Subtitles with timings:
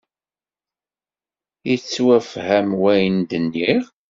[1.69, 3.83] Yettwafham wayen d-nniɣ?